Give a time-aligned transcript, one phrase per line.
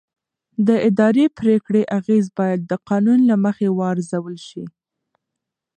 [0.67, 4.63] د اداري پرېکړې اغېز باید د قانون له مخې وارزول شي.